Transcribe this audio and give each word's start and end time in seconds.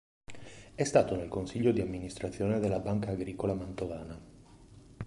È 0.73 0.83
stato 0.83 1.15
nel 1.15 1.27
consiglio 1.27 1.71
di 1.71 1.79
amministrazione 1.79 2.59
della 2.59 2.79
Banca 2.79 3.11
Agricola 3.11 3.53
Mantovana. 3.53 4.19